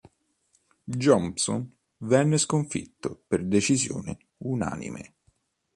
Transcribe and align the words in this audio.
Johnson 0.83 1.73
venne 1.97 2.39
sconfitto 2.39 3.21
per 3.27 3.45
decisione 3.45 4.17
unanime. 4.37 5.13